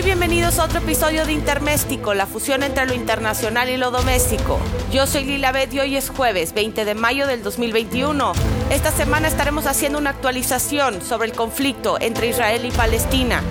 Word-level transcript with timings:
Muy 0.00 0.06
bienvenidos 0.06 0.58
a 0.58 0.64
otro 0.64 0.78
episodio 0.78 1.26
de 1.26 1.34
Interméstico, 1.34 2.14
la 2.14 2.24
fusión 2.24 2.62
entre 2.62 2.86
lo 2.86 2.94
internacional 2.94 3.68
y 3.68 3.76
lo 3.76 3.90
doméstico. 3.90 4.58
Yo 4.90 5.06
soy 5.06 5.24
Lila 5.24 5.52
Bet 5.52 5.74
y 5.74 5.80
hoy 5.80 5.94
es 5.94 6.08
jueves 6.08 6.54
20 6.54 6.86
de 6.86 6.94
mayo 6.94 7.26
del 7.26 7.42
2021. 7.42 8.32
Esta 8.70 8.92
semana 8.92 9.28
estaremos 9.28 9.66
haciendo 9.66 9.98
una 9.98 10.08
actualización 10.08 11.02
sobre 11.02 11.28
el 11.28 11.34
conflicto 11.34 11.98
entre 12.00 12.28
Israel 12.28 12.64
y 12.64 12.70
Palestina. 12.70 13.42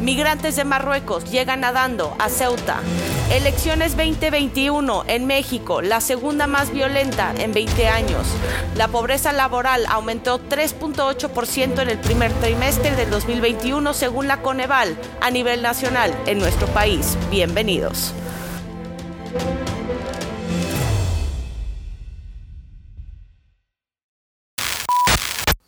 Migrantes 0.00 0.54
de 0.54 0.64
Marruecos 0.64 1.28
llegan 1.28 1.62
nadando 1.62 2.14
a 2.20 2.28
Ceuta. 2.28 2.82
Elecciones 3.30 3.96
2021 3.96 5.04
en 5.08 5.26
México, 5.26 5.82
la 5.82 6.00
segunda 6.00 6.46
más 6.46 6.72
violenta 6.72 7.34
en 7.36 7.52
20 7.52 7.88
años. 7.88 8.24
La 8.76 8.86
pobreza 8.86 9.32
laboral 9.32 9.84
aumentó 9.88 10.38
3.8% 10.38 11.82
en 11.82 11.88
el 11.88 11.98
primer 11.98 12.32
trimestre 12.34 12.94
del 12.94 13.10
2021 13.10 13.94
según 13.94 14.28
la 14.28 14.42
Coneval 14.42 14.96
a 15.20 15.30
nivel 15.32 15.60
nacional 15.60 16.16
en 16.26 16.38
nuestro 16.38 16.68
país. 16.68 17.18
Bienvenidos. 17.28 18.14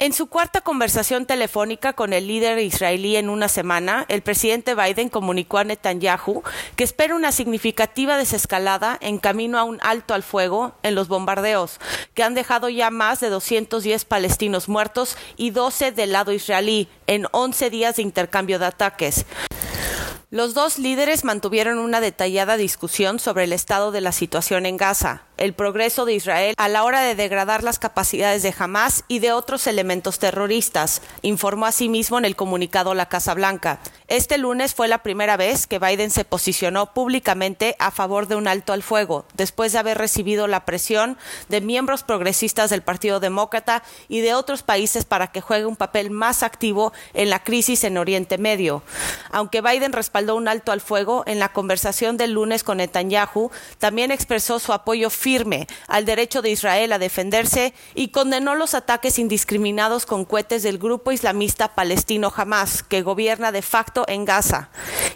En 0.08 0.14
su 0.14 0.28
cuarta 0.28 0.62
conversación 0.62 1.26
telefónica 1.26 1.92
con 1.92 2.14
el 2.14 2.28
líder 2.28 2.58
israelí 2.60 3.16
en 3.16 3.28
una 3.28 3.46
semana, 3.46 4.06
el 4.08 4.22
presidente 4.22 4.74
Biden 4.74 5.10
comunicó 5.10 5.58
a 5.58 5.64
Netanyahu 5.64 6.42
que 6.76 6.84
espera 6.84 7.14
una 7.14 7.30
significativa 7.30 8.16
desescalada 8.16 8.96
en 9.02 9.18
camino 9.18 9.58
a 9.58 9.64
un 9.64 9.78
alto 9.82 10.14
al 10.14 10.22
fuego 10.22 10.72
en 10.82 10.94
los 10.94 11.08
bombardeos, 11.08 11.78
que 12.14 12.22
han 12.22 12.32
dejado 12.32 12.70
ya 12.70 12.88
más 12.88 13.20
de 13.20 13.28
210 13.28 14.06
palestinos 14.06 14.70
muertos 14.70 15.18
y 15.36 15.50
12 15.50 15.92
del 15.92 16.12
lado 16.12 16.32
israelí 16.32 16.88
en 17.06 17.26
11 17.32 17.68
días 17.68 17.96
de 17.96 18.02
intercambio 18.02 18.58
de 18.58 18.64
ataques. 18.64 19.26
Los 20.30 20.54
dos 20.54 20.78
líderes 20.78 21.24
mantuvieron 21.24 21.78
una 21.78 22.00
detallada 22.00 22.56
discusión 22.56 23.18
sobre 23.18 23.44
el 23.44 23.52
estado 23.52 23.92
de 23.92 24.00
la 24.00 24.12
situación 24.12 24.64
en 24.64 24.78
Gaza, 24.78 25.27
el 25.38 25.54
progreso 25.54 26.04
de 26.04 26.14
Israel 26.14 26.54
a 26.58 26.68
la 26.68 26.84
hora 26.84 27.00
de 27.00 27.14
degradar 27.14 27.62
las 27.62 27.78
capacidades 27.78 28.42
de 28.42 28.54
Hamas 28.58 29.04
y 29.08 29.20
de 29.20 29.32
otros 29.32 29.66
elementos 29.66 30.18
terroristas, 30.18 31.00
informó 31.22 31.66
asimismo 31.66 32.18
en 32.18 32.24
el 32.24 32.36
comunicado 32.36 32.94
la 32.94 33.08
Casa 33.08 33.34
Blanca. 33.34 33.78
Este 34.08 34.36
lunes 34.36 34.74
fue 34.74 34.88
la 34.88 35.02
primera 35.02 35.36
vez 35.36 35.66
que 35.66 35.78
Biden 35.78 36.10
se 36.10 36.24
posicionó 36.24 36.92
públicamente 36.92 37.76
a 37.78 37.90
favor 37.90 38.26
de 38.26 38.36
un 38.36 38.48
alto 38.48 38.72
al 38.72 38.82
fuego, 38.82 39.26
después 39.34 39.72
de 39.72 39.78
haber 39.78 39.98
recibido 39.98 40.46
la 40.48 40.64
presión 40.64 41.16
de 41.48 41.60
miembros 41.60 42.02
progresistas 42.02 42.70
del 42.70 42.82
Partido 42.82 43.20
Demócrata 43.20 43.82
y 44.08 44.20
de 44.20 44.34
otros 44.34 44.62
países 44.62 45.04
para 45.04 45.28
que 45.28 45.40
juegue 45.40 45.66
un 45.66 45.76
papel 45.76 46.10
más 46.10 46.42
activo 46.42 46.92
en 47.14 47.30
la 47.30 47.44
crisis 47.44 47.84
en 47.84 47.98
Oriente 47.98 48.38
Medio. 48.38 48.82
Aunque 49.30 49.60
Biden 49.60 49.92
respaldó 49.92 50.36
un 50.36 50.48
alto 50.48 50.72
al 50.72 50.80
fuego, 50.80 51.22
en 51.26 51.38
la 51.38 51.52
conversación 51.52 52.16
del 52.16 52.32
lunes 52.32 52.64
con 52.64 52.78
Netanyahu 52.78 53.50
también 53.78 54.10
expresó 54.10 54.58
su 54.58 54.72
apoyo 54.72 55.10
firme 55.10 55.27
al 55.88 56.06
derecho 56.06 56.40
de 56.40 56.50
Israel 56.50 56.92
a 56.92 56.98
defenderse 56.98 57.74
y 57.94 58.08
condenó 58.08 58.54
los 58.54 58.74
ataques 58.74 59.18
indiscriminados 59.18 60.06
con 60.06 60.24
cohetes 60.24 60.62
del 60.62 60.78
grupo 60.78 61.12
islamista 61.12 61.74
palestino 61.74 62.32
Hamas, 62.34 62.82
que 62.82 63.02
gobierna 63.02 63.52
de 63.52 63.60
facto 63.60 64.04
en 64.08 64.24
Gaza. 64.24 64.70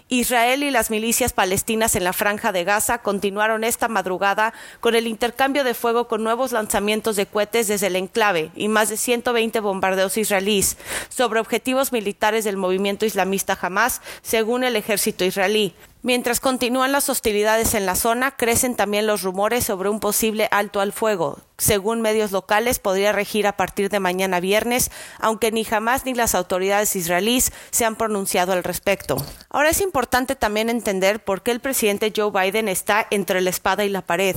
Israel 0.09 0.61
y 0.61 0.69
las 0.69 0.91
milicias 0.91 1.33
palestinas 1.33 1.95
en 1.95 2.03
la 2.03 2.13
franja 2.13 2.51
de 2.51 2.63
Gaza 2.63 2.99
continuaron 2.99 3.63
esta 3.63 3.87
madrugada 3.87 4.53
con 4.81 4.93
el 4.93 5.07
intercambio 5.07 5.63
de 5.63 5.73
fuego 5.73 6.07
con 6.07 6.23
nuevos 6.23 6.51
lanzamientos 6.51 7.15
de 7.15 7.25
cohetes 7.25 7.67
desde 7.67 7.87
el 7.87 7.95
enclave 7.95 8.51
y 8.55 8.67
más 8.67 8.89
de 8.89 8.97
120 8.97 9.59
bombardeos 9.61 10.17
israelíes 10.17 10.77
sobre 11.09 11.39
objetivos 11.39 11.91
militares 11.91 12.43
del 12.43 12.57
movimiento 12.57 13.05
islamista 13.05 13.57
Hamas, 13.59 14.01
según 14.21 14.63
el 14.63 14.75
ejército 14.75 15.25
israelí. 15.25 15.73
Mientras 16.05 16.41
continúan 16.41 16.91
las 16.91 17.07
hostilidades 17.07 17.73
en 17.75 17.85
la 17.85 17.95
zona, 17.95 18.31
crecen 18.31 18.75
también 18.75 19.07
los 19.07 19.21
rumores 19.21 19.63
sobre 19.63 19.87
un 19.87 20.01
posible 20.01 20.49
alto 20.51 20.81
al 20.81 20.91
fuego. 20.91 21.39
Según 21.57 22.01
medios 22.01 22.33
locales, 22.33 22.79
podría 22.79 23.13
regir 23.13 23.47
a 23.47 23.55
partir 23.55 23.87
de 23.87 24.01
mañana 24.01 24.41
viernes, 24.41 24.91
aunque 25.19 25.53
ni 25.53 25.63
jamás 25.63 26.03
ni 26.03 26.13
las 26.13 26.35
autoridades 26.35 26.93
israelíes 26.97 27.53
se 27.71 27.85
han 27.85 27.95
pronunciado 27.95 28.51
al 28.51 28.65
respecto. 28.65 29.15
Ahora 29.49 29.69
es 29.69 29.79
importante 29.79 30.35
también 30.35 30.69
entender 30.69 31.23
por 31.23 31.41
qué 31.41 31.51
el 31.51 31.61
presidente 31.61 32.11
Joe 32.13 32.31
Biden 32.31 32.67
está 32.67 33.07
entre 33.09 33.39
la 33.39 33.51
espada 33.51 33.85
y 33.85 33.89
la 33.89 34.01
pared. 34.01 34.35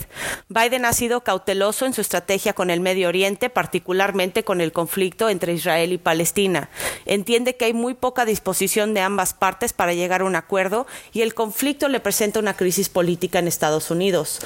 Biden 0.48 0.84
ha 0.84 0.92
sido 0.92 1.24
cauteloso 1.24 1.84
en 1.84 1.94
su 1.94 2.00
estrategia 2.00 2.52
con 2.52 2.70
el 2.70 2.78
Medio 2.78 3.08
Oriente, 3.08 3.50
particularmente 3.50 4.44
con 4.44 4.60
el 4.60 4.70
conflicto 4.70 5.28
entre 5.28 5.54
Israel 5.54 5.92
y 5.92 5.98
Palestina. 5.98 6.70
Entiende 7.06 7.56
que 7.56 7.64
hay 7.64 7.72
muy 7.72 7.94
poca 7.94 8.24
disposición 8.24 8.94
de 8.94 9.00
ambas 9.00 9.34
partes 9.34 9.72
para 9.72 9.94
llegar 9.94 10.20
a 10.20 10.26
un 10.26 10.36
acuerdo 10.36 10.86
y 11.12 11.22
el 11.22 11.34
conflicto 11.34 11.55
le 11.62 12.00
presenta 12.00 12.38
una 12.38 12.54
crisis 12.54 12.88
política 12.88 13.38
en 13.38 13.48
Estados 13.48 13.90
Unidos. 13.90 14.40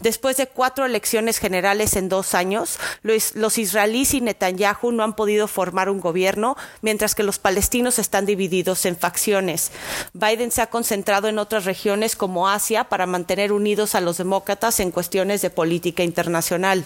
Después 0.00 0.36
de 0.36 0.46
cuatro 0.46 0.86
elecciones 0.86 1.38
generales 1.38 1.94
en 1.94 2.08
dos 2.08 2.34
años, 2.34 2.78
los, 3.02 3.34
los, 3.34 3.58
israelíes 3.58 4.14
y 4.14 4.20
Netanyahu 4.20 4.90
no 4.90 5.02
han 5.02 5.14
podido 5.14 5.46
formar 5.46 5.88
un 5.88 6.00
gobierno, 6.00 6.56
mientras 6.80 7.14
que 7.14 7.22
los 7.22 7.38
palestinos 7.38 7.98
están 7.98 8.24
divididos 8.24 8.86
en 8.86 8.96
facciones. 8.96 9.72
Biden 10.14 10.50
se 10.50 10.62
ha 10.62 10.68
concentrado 10.68 11.28
en 11.28 11.38
otras 11.38 11.64
regiones 11.64 12.16
como 12.16 12.48
Asia 12.48 12.84
para 12.84 13.06
mantener 13.06 13.52
unidos 13.52 13.94
a 13.94 14.00
los 14.00 14.16
demócratas 14.16 14.80
en 14.80 14.90
cuestiones 14.90 15.42
de 15.42 15.50
política 15.50 16.02
internacional. 16.02 16.84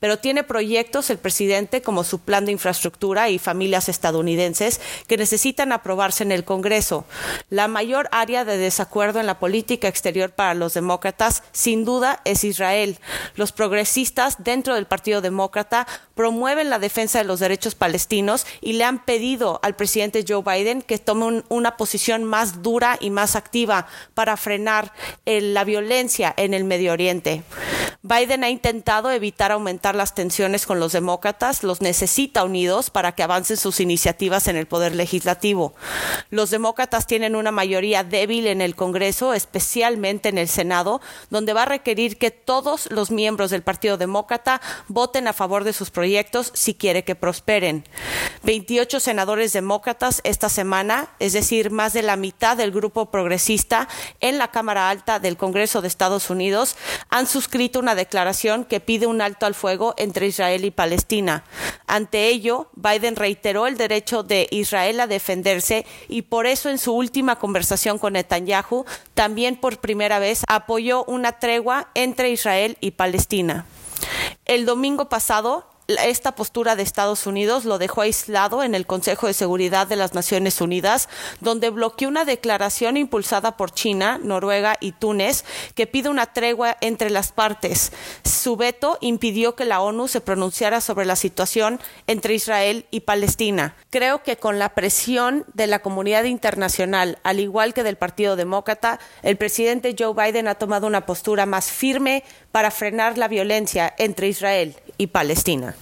Pero 0.00 0.18
tiene 0.18 0.44
proyectos 0.44 1.10
el 1.10 1.18
presidente 1.18 1.82
como 1.82 2.04
su 2.04 2.20
plan 2.20 2.46
de 2.46 2.52
infraestructura 2.52 3.28
y 3.28 3.38
familias 3.38 3.88
estadounidenses 3.88 4.80
que 5.06 5.16
necesitan 5.16 5.72
aprobarse 5.72 6.22
en 6.22 6.32
el 6.32 6.44
Congreso. 6.44 7.04
La 7.50 7.68
mayor 7.68 8.08
área 8.12 8.44
de 8.44 8.56
desacuerdo 8.56 9.09
en 9.18 9.26
la 9.26 9.40
política 9.40 9.88
exterior 9.88 10.30
para 10.30 10.54
los 10.54 10.74
demócratas, 10.74 11.42
sin 11.50 11.84
duda, 11.84 12.20
es 12.24 12.44
Israel. 12.44 12.98
Los 13.34 13.50
progresistas 13.50 14.36
dentro 14.44 14.74
del 14.74 14.86
Partido 14.86 15.20
Demócrata 15.20 15.88
promueven 16.14 16.70
la 16.70 16.78
defensa 16.78 17.18
de 17.18 17.24
los 17.24 17.40
derechos 17.40 17.74
palestinos 17.74 18.46
y 18.60 18.74
le 18.74 18.84
han 18.84 19.04
pedido 19.04 19.58
al 19.62 19.74
presidente 19.74 20.24
Joe 20.26 20.42
Biden 20.42 20.82
que 20.82 20.98
tome 20.98 21.24
un, 21.24 21.44
una 21.48 21.76
posición 21.76 22.22
más 22.24 22.62
dura 22.62 22.98
y 23.00 23.10
más 23.10 23.34
activa 23.34 23.86
para 24.14 24.36
frenar 24.36 24.92
el, 25.24 25.54
la 25.54 25.64
violencia 25.64 26.32
en 26.36 26.54
el 26.54 26.64
Medio 26.64 26.92
Oriente. 26.92 27.42
Biden 28.02 28.44
ha 28.44 28.48
intentado 28.48 29.10
evitar 29.10 29.52
aumentar 29.52 29.94
las 29.94 30.14
tensiones 30.14 30.64
con 30.64 30.80
los 30.80 30.92
demócratas, 30.92 31.62
los 31.62 31.82
necesita 31.82 32.44
unidos 32.44 32.88
para 32.88 33.12
que 33.12 33.22
avancen 33.22 33.58
sus 33.58 33.78
iniciativas 33.78 34.48
en 34.48 34.56
el 34.56 34.66
poder 34.66 34.94
legislativo. 34.94 35.74
Los 36.30 36.48
demócratas 36.48 37.06
tienen 37.06 37.36
una 37.36 37.50
mayoría 37.50 38.02
débil 38.02 38.46
en 38.46 38.62
el 38.62 38.74
Congreso, 38.74 39.34
especialmente 39.34 40.30
en 40.30 40.38
el 40.38 40.48
Senado, 40.48 41.02
donde 41.28 41.52
va 41.52 41.64
a 41.64 41.66
requerir 41.66 42.16
que 42.16 42.30
todos 42.30 42.90
los 42.90 43.10
miembros 43.10 43.50
del 43.50 43.62
Partido 43.62 43.98
Demócrata 43.98 44.62
voten 44.88 45.28
a 45.28 45.34
favor 45.34 45.64
de 45.64 45.74
sus 45.74 45.90
proyectos 45.90 46.52
si 46.54 46.72
quiere 46.72 47.04
que 47.04 47.16
prosperen. 47.16 47.84
28 48.44 48.98
senadores 48.98 49.52
demócratas 49.52 50.22
esta 50.24 50.48
semana, 50.48 51.10
es 51.18 51.34
decir, 51.34 51.70
más 51.70 51.92
de 51.92 52.02
la 52.02 52.16
mitad 52.16 52.56
del 52.56 52.70
grupo 52.70 53.10
progresista 53.10 53.88
en 54.20 54.38
la 54.38 54.48
Cámara 54.48 54.88
Alta 54.88 55.18
del 55.18 55.36
Congreso 55.36 55.82
de 55.82 55.88
Estados 55.88 56.30
Unidos, 56.30 56.76
han 57.10 57.26
suscrito 57.26 57.78
una 57.78 57.89
declaración 57.94 58.64
que 58.64 58.80
pide 58.80 59.06
un 59.06 59.20
alto 59.20 59.46
al 59.46 59.54
fuego 59.54 59.94
entre 59.96 60.26
Israel 60.26 60.64
y 60.64 60.70
Palestina. 60.70 61.44
Ante 61.86 62.28
ello, 62.28 62.68
Biden 62.74 63.16
reiteró 63.16 63.66
el 63.66 63.76
derecho 63.76 64.22
de 64.22 64.48
Israel 64.50 65.00
a 65.00 65.06
defenderse 65.06 65.86
y 66.08 66.22
por 66.22 66.46
eso 66.46 66.68
en 66.68 66.78
su 66.78 66.92
última 66.92 67.36
conversación 67.36 67.98
con 67.98 68.14
Netanyahu 68.14 68.84
también 69.14 69.56
por 69.56 69.78
primera 69.78 70.18
vez 70.18 70.42
apoyó 70.48 71.04
una 71.04 71.38
tregua 71.38 71.88
entre 71.94 72.30
Israel 72.30 72.76
y 72.80 72.92
Palestina. 72.92 73.66
El 74.44 74.66
domingo 74.66 75.08
pasado, 75.08 75.69
esta 75.98 76.34
postura 76.34 76.76
de 76.76 76.82
Estados 76.82 77.26
Unidos 77.26 77.64
lo 77.64 77.78
dejó 77.78 78.02
aislado 78.02 78.62
en 78.62 78.74
el 78.74 78.86
Consejo 78.86 79.26
de 79.26 79.34
Seguridad 79.34 79.86
de 79.86 79.96
las 79.96 80.14
Naciones 80.14 80.60
Unidas, 80.60 81.08
donde 81.40 81.70
bloqueó 81.70 82.08
una 82.08 82.24
declaración 82.24 82.96
impulsada 82.96 83.56
por 83.56 83.72
China, 83.72 84.20
Noruega 84.22 84.76
y 84.80 84.92
Túnez 84.92 85.44
que 85.74 85.86
pide 85.86 86.08
una 86.08 86.32
tregua 86.32 86.76
entre 86.80 87.10
las 87.10 87.32
partes. 87.32 87.92
Su 88.24 88.56
veto 88.56 88.98
impidió 89.00 89.54
que 89.54 89.64
la 89.64 89.80
ONU 89.80 90.08
se 90.08 90.20
pronunciara 90.20 90.80
sobre 90.80 91.06
la 91.06 91.16
situación 91.16 91.80
entre 92.06 92.34
Israel 92.34 92.86
y 92.90 93.00
Palestina. 93.00 93.74
Creo 93.90 94.22
que 94.22 94.36
con 94.36 94.58
la 94.58 94.70
presión 94.70 95.44
de 95.54 95.66
la 95.66 95.80
comunidad 95.80 96.24
internacional, 96.24 97.18
al 97.22 97.40
igual 97.40 97.74
que 97.74 97.82
del 97.82 97.96
Partido 97.96 98.36
Demócrata, 98.36 99.00
el 99.22 99.36
presidente 99.36 99.94
Joe 99.98 100.14
Biden 100.14 100.48
ha 100.48 100.54
tomado 100.54 100.86
una 100.86 101.06
postura 101.06 101.46
más 101.46 101.70
firme 101.70 102.24
para 102.52 102.70
frenar 102.70 103.18
la 103.18 103.28
violencia 103.28 103.94
entre 103.98 104.28
Israel 104.28 104.76
y 104.98 105.08
Palestina. 105.08 105.74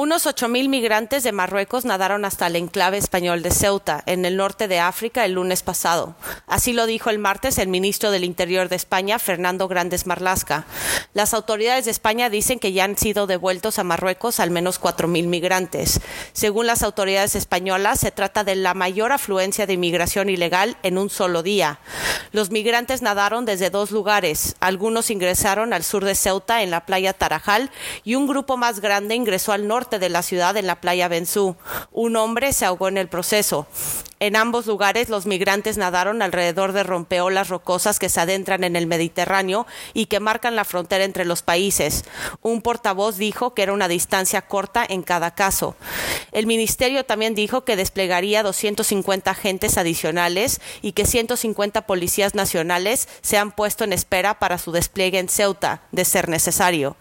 Unos 0.00 0.28
8.000 0.28 0.68
migrantes 0.68 1.24
de 1.24 1.32
Marruecos 1.32 1.84
nadaron 1.84 2.24
hasta 2.24 2.46
el 2.46 2.54
enclave 2.54 2.98
español 2.98 3.42
de 3.42 3.50
Ceuta, 3.50 4.04
en 4.06 4.24
el 4.24 4.36
norte 4.36 4.68
de 4.68 4.78
África, 4.78 5.24
el 5.24 5.32
lunes 5.32 5.64
pasado. 5.64 6.14
Así 6.46 6.72
lo 6.72 6.86
dijo 6.86 7.10
el 7.10 7.18
martes 7.18 7.58
el 7.58 7.66
ministro 7.66 8.12
del 8.12 8.22
Interior 8.22 8.68
de 8.68 8.76
España, 8.76 9.18
Fernando 9.18 9.66
Grandes 9.66 10.06
Marlasca. 10.06 10.66
Las 11.14 11.34
autoridades 11.34 11.86
de 11.86 11.90
España 11.90 12.30
dicen 12.30 12.60
que 12.60 12.72
ya 12.72 12.84
han 12.84 12.96
sido 12.96 13.26
devueltos 13.26 13.80
a 13.80 13.82
Marruecos 13.82 14.38
al 14.38 14.52
menos 14.52 14.80
4.000 14.80 15.26
migrantes. 15.26 16.00
Según 16.32 16.68
las 16.68 16.84
autoridades 16.84 17.34
españolas, 17.34 17.98
se 17.98 18.12
trata 18.12 18.44
de 18.44 18.54
la 18.54 18.74
mayor 18.74 19.10
afluencia 19.10 19.66
de 19.66 19.72
inmigración 19.72 20.28
ilegal 20.28 20.76
en 20.84 20.96
un 20.96 21.10
solo 21.10 21.42
día. 21.42 21.80
Los 22.30 22.52
migrantes 22.52 23.02
nadaron 23.02 23.44
desde 23.46 23.68
dos 23.68 23.90
lugares. 23.90 24.54
Algunos 24.60 25.10
ingresaron 25.10 25.72
al 25.72 25.82
sur 25.82 26.04
de 26.04 26.14
Ceuta, 26.14 26.62
en 26.62 26.70
la 26.70 26.86
playa 26.86 27.14
Tarajal, 27.14 27.72
y 28.04 28.14
un 28.14 28.28
grupo 28.28 28.56
más 28.56 28.78
grande 28.78 29.16
ingresó 29.16 29.50
al 29.50 29.66
norte 29.66 29.87
de 29.88 30.10
la 30.10 30.22
ciudad 30.22 30.56
en 30.58 30.66
la 30.66 30.82
playa 30.82 31.08
Benzú. 31.08 31.56
Un 31.92 32.16
hombre 32.16 32.52
se 32.52 32.66
ahogó 32.66 32.88
en 32.88 32.98
el 32.98 33.08
proceso. 33.08 33.66
En 34.20 34.34
ambos 34.34 34.66
lugares 34.66 35.08
los 35.08 35.26
migrantes 35.26 35.78
nadaron 35.78 36.22
alrededor 36.22 36.72
de 36.72 36.82
rompeolas 36.82 37.48
rocosas 37.48 38.00
que 38.00 38.08
se 38.08 38.20
adentran 38.20 38.64
en 38.64 38.74
el 38.74 38.88
Mediterráneo 38.88 39.66
y 39.94 40.06
que 40.06 40.18
marcan 40.18 40.56
la 40.56 40.64
frontera 40.64 41.04
entre 41.04 41.24
los 41.24 41.42
países. 41.42 42.04
Un 42.42 42.60
portavoz 42.60 43.16
dijo 43.16 43.54
que 43.54 43.62
era 43.62 43.72
una 43.72 43.86
distancia 43.86 44.42
corta 44.42 44.84
en 44.88 45.02
cada 45.02 45.34
caso. 45.34 45.76
El 46.32 46.46
ministerio 46.46 47.04
también 47.04 47.36
dijo 47.36 47.64
que 47.64 47.76
desplegaría 47.76 48.42
250 48.42 49.30
agentes 49.30 49.78
adicionales 49.78 50.60
y 50.82 50.92
que 50.92 51.06
150 51.06 51.86
policías 51.86 52.34
nacionales 52.34 53.08
se 53.22 53.38
han 53.38 53.52
puesto 53.52 53.84
en 53.84 53.92
espera 53.92 54.40
para 54.40 54.58
su 54.58 54.72
despliegue 54.72 55.20
en 55.20 55.28
Ceuta, 55.28 55.82
de 55.92 56.04
ser 56.04 56.28
necesario. 56.28 56.96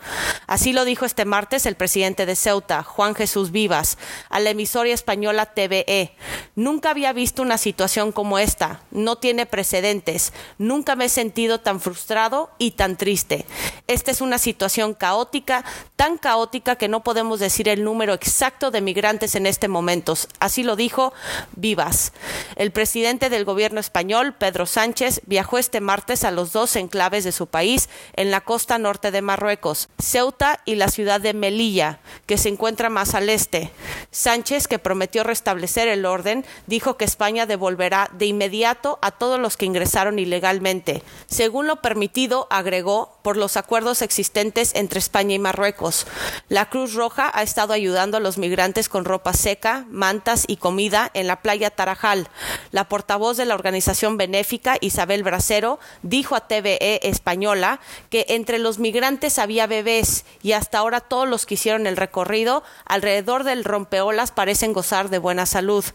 Así 0.46 0.72
lo 0.72 0.86
dijo 0.86 1.06
este 1.06 1.26
martes 1.26 1.66
el 1.66 1.76
presidente 1.76 2.28
de 2.28 2.36
Ceuta, 2.36 2.77
Juan 2.84 3.16
Jesús 3.16 3.52
Vivas, 3.52 3.98
a 4.30 4.40
la 4.40 4.52
emisora 4.52 4.90
española 4.90 5.48
TVE. 5.48 6.16
Nunca 6.56 6.92
había 6.92 7.14
visto 7.14 7.42
una 7.42 7.58
situación 7.58 8.12
como 8.12 8.40
esta, 8.40 8.82
no 8.92 9.18
tiene 9.18 9.46
precedentes, 9.46 10.34
nunca 10.58 10.96
me 10.96 11.06
he 11.06 11.10
sentido 11.10 11.60
tan 11.60 11.80
frustrado 11.80 12.50
y 12.58 12.72
tan 12.72 12.98
triste. 12.98 13.46
Esta 13.88 14.12
es 14.12 14.22
una 14.22 14.38
situación 14.38 14.94
caótica, 14.94 15.64
tan 15.96 16.18
caótica 16.18 16.76
que 16.76 16.88
no 16.88 17.04
podemos 17.04 17.40
decir 17.40 17.70
el 17.70 17.84
número 17.84 18.14
exacto 18.14 18.72
de 18.72 18.82
migrantes 18.82 19.36
en 19.36 19.46
este 19.46 19.68
momento. 19.68 20.14
Así 20.40 20.64
lo 20.64 20.76
dijo 20.76 21.14
Vivas. 21.56 22.14
El 22.56 22.72
presidente 22.72 23.30
del 23.30 23.46
gobierno 23.46 23.80
español, 23.80 24.34
Pedro 24.34 24.66
Sánchez, 24.66 25.22
viajó 25.26 25.58
este 25.58 25.82
martes 25.82 26.24
a 26.24 26.32
los 26.32 26.52
dos 26.52 26.76
enclaves 26.76 27.24
de 27.24 27.32
su 27.32 27.48
país 27.48 27.90
en 28.14 28.32
la 28.32 28.42
costa 28.42 28.78
norte 28.78 29.12
de 29.12 29.22
Marruecos, 29.22 29.90
Ceuta 30.00 30.62
y 30.66 30.76
la 30.76 30.90
ciudad 30.90 31.22
de 31.22 31.34
Melilla, 31.34 32.00
que 32.26 32.38
se 32.38 32.50
encuentra 32.50 32.67
más 32.90 33.16
al 33.16 33.30
este. 33.30 33.72
Sánchez, 34.12 34.68
que 34.68 34.80
prometió 34.80 35.24
restablecer 35.24 35.88
el 35.88 36.06
orden, 36.06 36.46
dijo 36.66 36.98
que 36.98 37.06
España 37.06 37.46
devolverá 37.46 38.10
de 38.14 38.26
inmediato 38.26 39.00
a 39.02 39.12
todos 39.12 39.40
los 39.40 39.58
que 39.58 39.66
ingresaron 39.66 40.20
ilegalmente, 40.20 41.02
según 41.28 41.68
lo 41.68 41.82
permitido, 41.82 42.48
agregó, 42.50 43.18
por 43.22 43.38
los 43.38 43.58
acuerdos 43.58 44.02
existentes 44.02 44.74
entre 44.76 45.00
España 45.00 45.36
y 45.36 45.40
Marruecos. 45.40 46.08
La 46.48 46.70
Cruz 46.70 46.94
Roja 46.94 47.30
ha 47.34 47.44
estado 47.44 47.74
ayudando 47.74 48.18
a 48.18 48.22
los 48.22 48.38
migrantes 48.38 48.88
con 48.88 49.04
ropa 49.04 49.34
seca, 49.34 49.86
mantas 49.90 50.46
y 50.48 50.58
comida 50.58 51.12
en 51.14 51.28
la 51.28 51.42
playa 51.42 51.70
Tarajal. 51.70 52.30
La 52.72 52.88
portavoz 52.88 53.36
de 53.36 53.46
la 53.46 53.56
organización 53.56 54.18
benéfica, 54.18 54.78
Isabel 54.80 55.24
Bracero, 55.24 55.80
dijo 56.04 56.36
a 56.36 56.48
TVE 56.48 57.02
Española 57.04 57.82
que 58.10 58.26
entre 58.30 58.60
los 58.60 58.80
migrantes 58.80 59.40
había 59.40 59.68
bebés 59.68 60.26
y 60.42 60.54
hasta 60.54 60.78
ahora 60.78 61.02
todos 61.02 61.28
los 61.28 61.46
que 61.46 61.56
hicieron 61.56 61.88
el 61.88 61.98
recorrido 61.98 62.57
alrededor 62.86 63.44
del 63.44 63.64
rompeolas 63.64 64.32
parecen 64.32 64.74
gozar 64.74 65.10
de 65.10 65.18
buena 65.18 65.46
salud. 65.46 65.86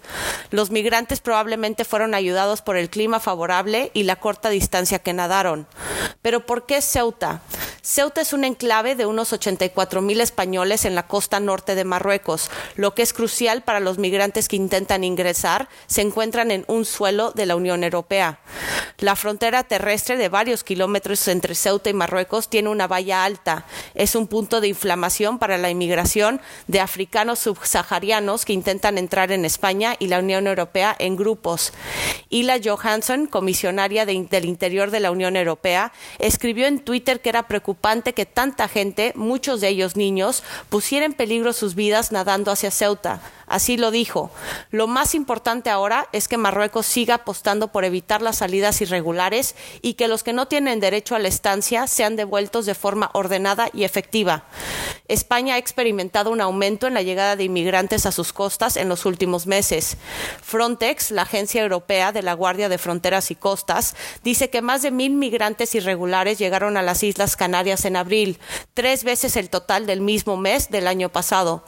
Los 0.50 0.70
migrantes 0.70 1.20
probablemente 1.20 1.85
fueron 1.85 2.14
ayudados 2.14 2.62
por 2.62 2.76
el 2.76 2.91
clima 2.91 3.20
favorable 3.20 3.91
y 3.94 4.05
la 4.05 4.17
corta 4.17 4.50
distancia 4.50 4.99
que 4.99 5.12
nadaron. 5.12 5.67
Pero 6.23 6.47
¿por 6.47 6.67
qué 6.67 6.81
Ceuta? 6.81 7.43
Ceuta 7.85 8.20
es 8.20 8.32
un 8.32 8.44
enclave 8.44 8.94
de 8.94 9.06
unos 9.06 9.32
84 9.32 10.03
mil 10.03 10.20
españoles 10.20 10.85
en 10.85 10.94
la 10.94 11.09
costa 11.09 11.41
norte 11.41 11.75
de 11.75 11.85
Marruecos. 11.85 12.49
Lo 12.76 12.94
que 12.94 13.03
es 13.03 13.12
crucial 13.12 13.62
para 13.62 13.81
los 13.81 13.99
migrantes 13.99 14.47
que 14.47 14.55
intentan 14.55 15.03
ingresar 15.03 15.69
se 15.88 16.03
encuentran 16.03 16.53
en 16.53 16.65
un 16.69 16.85
suelo 16.85 17.32
de 17.32 17.47
la 17.47 17.56
Unión 17.56 17.82
Europea. 17.82 18.38
La 18.99 19.17
frontera 19.17 19.65
terrestre 19.65 20.17
de 20.17 20.29
varios 20.29 20.62
kilómetros 20.62 21.26
entre 21.26 21.56
Ceuta 21.56 21.91
y 21.91 21.94
Marruecos 21.94 22.49
tiene 22.49 22.69
una 22.69 22.87
valla 22.87 23.25
alta. 23.25 23.67
Es 23.94 24.15
un 24.15 24.29
punto 24.29 24.61
de 24.61 24.69
inflamación 24.69 25.41
para 25.41 25.58
la 25.58 25.70
inmigración 25.70 26.41
de 26.67 26.81
africanos 26.81 27.41
subsaharianos 27.41 28.44
que 28.44 28.53
intentan 28.53 28.99
entrar 28.99 29.33
en 29.33 29.44
España 29.44 29.97
y 29.99 30.09
la 30.09 30.19
Unión 30.19 30.47
Europea 30.47 30.94
en 30.99 31.17
grupos. 31.17 31.73
Ila 32.31 32.59
Johansson, 32.62 33.27
comisionaria 33.27 34.06
de, 34.06 34.27
del 34.31 34.44
Interior 34.44 34.91
de 34.91 35.00
la 35.00 35.11
Unión 35.11 35.37
Europea, 35.37 35.93
escribió 36.19 36.67
en 36.67 36.81
Twitter 36.81 37.21
que 37.21 37.29
era 37.29 37.49
preocupante 37.49 38.12
que 38.12 38.27
tanta 38.27 38.69
gente, 38.69 39.12
muchos 39.17 39.61
de 39.61 39.69
ellos 39.69 39.97
niños, 39.97 40.43
pusiera 40.69 41.06
en 41.06 41.12
peligro 41.12 41.53
sus 41.53 41.75
vidas 41.75 42.12
nadando 42.12 42.50
hacia 42.50 42.71
Ceuta. 42.71 43.21
Así 43.53 43.77
lo 43.77 43.91
dijo. 43.91 44.31
Lo 44.71 44.87
más 44.87 45.15
importante 45.15 45.69
ahora 45.69 46.09
es 46.12 46.27
que 46.27 46.39
Marruecos 46.39 46.87
siga 46.87 47.17
apostando 47.17 47.69
por 47.69 47.85
evitar 47.85 48.23
las 48.23 48.39
salidas 48.39 48.81
irregulares 48.81 49.55
y 49.83 49.94
que 49.94 50.09
los 50.09 50.23
que 50.23 50.33
no 50.33 50.49
tienen 50.49 50.81
derecho 50.81 51.15
a 51.15 51.19
la 51.19 51.29
estancia 51.29 51.87
sean 51.87 52.17
devueltos 52.17 52.65
de 52.65 52.75
forma 52.75 53.11
ordenada 53.12 53.69
y 53.75 53.85
efectiva. 53.85 54.44
España 55.09 55.55
ha 55.55 55.59
experimentado 55.59 56.31
un 56.31 56.41
aumento 56.41 56.87
en 56.87 56.95
la 56.95 57.03
llegada 57.03 57.37
de 57.37 57.45
inmigrantes 57.45 58.07
a 58.07 58.13
sus 58.13 58.33
costas 58.33 58.77
en 58.77 58.89
los 58.89 59.05
últimos 59.05 59.47
meses. 59.47 59.97
Frontex, 60.43 61.11
la 61.11 61.23
agencia 61.23 61.63
europea 61.63 62.13
de 62.13 62.23
la 62.23 62.35
Guardia 62.35 62.69
de 62.69 62.79
Fronteras 62.79 63.31
y 63.31 63.35
Costas, 63.35 63.97
dice 64.23 64.51
que 64.51 64.63
más 64.63 64.83
de 64.83 64.91
mil 64.91 65.13
migrantes 65.13 65.75
irregulares 65.75 66.39
llegaron 66.39 66.77
a 66.77 66.83
las 66.83 67.03
Islas 67.03 67.37
Canarias 67.37 67.85
en 67.85 67.97
abril, 67.97 68.39
tres 68.75 69.05
veces 69.05 69.37
el 69.37 69.51
total 69.51 69.87
del 69.87 70.01
mismo 70.01 70.37
mes 70.37 70.71
del 70.71 70.87
año 70.87 71.09
pasado. 71.09 71.65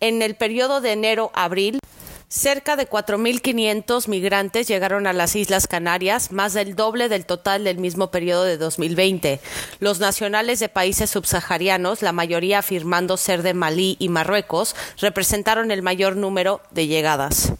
En 0.00 0.22
el 0.22 0.36
periodo 0.36 0.80
de 0.80 0.92
enero 0.92 1.30
a 1.34 1.44
abril, 1.44 1.80
Cerca 2.28 2.74
de 2.74 2.90
4.500 2.90 4.08
migrantes 4.08 4.66
llegaron 4.66 5.06
a 5.06 5.12
las 5.12 5.36
Islas 5.36 5.68
Canarias, 5.68 6.32
más 6.32 6.54
del 6.54 6.74
doble 6.74 7.08
del 7.08 7.24
total 7.24 7.62
del 7.62 7.78
mismo 7.78 8.10
periodo 8.10 8.42
de 8.42 8.56
2020. 8.56 9.40
Los 9.78 10.00
nacionales 10.00 10.58
de 10.58 10.68
países 10.68 11.08
subsaharianos, 11.08 12.02
la 12.02 12.10
mayoría 12.10 12.58
afirmando 12.58 13.16
ser 13.16 13.42
de 13.42 13.54
Malí 13.54 13.94
y 14.00 14.08
Marruecos, 14.08 14.74
representaron 14.98 15.70
el 15.70 15.82
mayor 15.82 16.16
número 16.16 16.60
de 16.72 16.88
llegadas. 16.88 17.52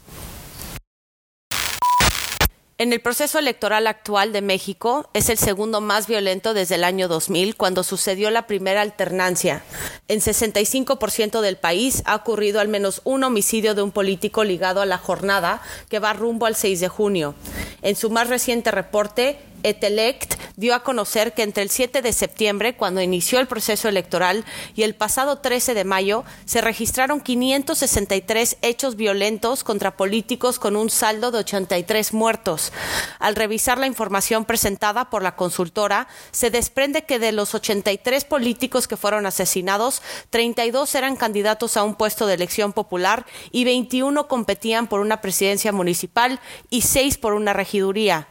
En 2.78 2.92
el 2.92 3.00
proceso 3.00 3.38
electoral 3.38 3.86
actual 3.86 4.34
de 4.34 4.42
México 4.42 5.08
es 5.14 5.30
el 5.30 5.38
segundo 5.38 5.80
más 5.80 6.06
violento 6.06 6.52
desde 6.52 6.74
el 6.74 6.84
año 6.84 7.08
2000, 7.08 7.56
cuando 7.56 7.82
sucedió 7.82 8.30
la 8.30 8.46
primera 8.46 8.82
alternancia. 8.82 9.62
En 10.08 10.20
65% 10.20 11.40
del 11.40 11.56
país 11.56 12.02
ha 12.04 12.14
ocurrido 12.14 12.60
al 12.60 12.68
menos 12.68 13.00
un 13.04 13.24
homicidio 13.24 13.74
de 13.74 13.80
un 13.80 13.92
político 13.92 14.44
ligado 14.44 14.82
a 14.82 14.86
la 14.86 14.98
jornada 14.98 15.62
que 15.88 16.00
va 16.00 16.12
rumbo 16.12 16.44
al 16.44 16.54
6 16.54 16.80
de 16.80 16.88
junio. 16.88 17.34
En 17.80 17.96
su 17.96 18.10
más 18.10 18.28
reciente 18.28 18.70
reporte, 18.70 19.38
Etelect 19.62 20.36
dio 20.56 20.74
a 20.74 20.82
conocer 20.82 21.34
que 21.34 21.42
entre 21.42 21.62
el 21.62 21.70
7 21.70 22.02
de 22.02 22.12
septiembre, 22.12 22.76
cuando 22.76 23.02
inició 23.02 23.38
el 23.40 23.46
proceso 23.46 23.88
electoral, 23.88 24.44
y 24.74 24.82
el 24.82 24.94
pasado 24.94 25.38
13 25.38 25.74
de 25.74 25.84
mayo, 25.84 26.24
se 26.44 26.60
registraron 26.60 27.20
563 27.20 28.56
hechos 28.62 28.96
violentos 28.96 29.64
contra 29.64 29.96
políticos 29.96 30.58
con 30.58 30.76
un 30.76 30.90
saldo 30.90 31.30
de 31.30 31.38
83 31.38 32.14
muertos. 32.14 32.72
Al 33.18 33.36
revisar 33.36 33.78
la 33.78 33.86
información 33.86 34.44
presentada 34.44 35.10
por 35.10 35.22
la 35.22 35.36
consultora, 35.36 36.08
se 36.30 36.50
desprende 36.50 37.04
que 37.04 37.18
de 37.18 37.32
los 37.32 37.54
83 37.54 38.24
políticos 38.24 38.88
que 38.88 38.96
fueron 38.96 39.26
asesinados, 39.26 40.02
32 40.30 40.94
eran 40.94 41.16
candidatos 41.16 41.76
a 41.76 41.84
un 41.84 41.94
puesto 41.94 42.26
de 42.26 42.34
elección 42.34 42.72
popular 42.72 43.26
y 43.50 43.64
21 43.64 44.26
competían 44.28 44.86
por 44.86 45.00
una 45.00 45.20
presidencia 45.20 45.72
municipal 45.72 46.40
y 46.70 46.82
6 46.82 47.18
por 47.18 47.34
una 47.34 47.52
regiduría. 47.52 48.28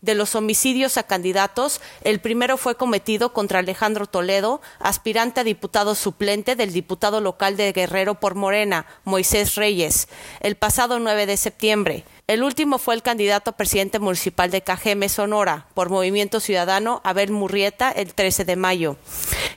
De 0.00 0.14
los 0.14 0.34
homicidios 0.34 0.67
a 0.68 1.02
candidatos, 1.02 1.80
el 2.02 2.20
primero 2.20 2.58
fue 2.58 2.74
cometido 2.74 3.32
contra 3.32 3.60
Alejandro 3.60 4.06
Toledo, 4.06 4.60
aspirante 4.80 5.40
a 5.40 5.44
diputado 5.44 5.94
suplente 5.94 6.56
del 6.56 6.74
diputado 6.74 7.22
local 7.22 7.56
de 7.56 7.72
Guerrero 7.72 8.16
por 8.16 8.34
Morena, 8.34 8.84
Moisés 9.04 9.54
Reyes, 9.54 10.08
el 10.40 10.56
pasado 10.56 10.98
9 10.98 11.24
de 11.24 11.38
septiembre. 11.38 12.04
El 12.28 12.42
último 12.42 12.76
fue 12.76 12.94
el 12.94 13.00
candidato 13.00 13.48
a 13.48 13.56
presidente 13.56 13.98
municipal 13.98 14.50
de 14.50 14.60
Cajeme, 14.60 15.08
Sonora, 15.08 15.66
por 15.72 15.88
Movimiento 15.88 16.40
Ciudadano, 16.40 17.00
Abel 17.02 17.30
Murrieta, 17.30 17.90
el 17.90 18.12
13 18.12 18.44
de 18.44 18.54
mayo. 18.54 18.98